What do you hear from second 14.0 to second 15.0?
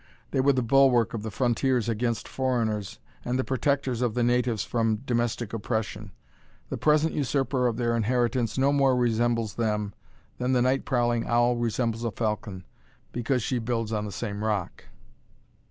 the same rock."